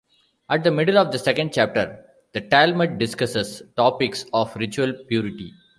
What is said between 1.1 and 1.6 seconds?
the second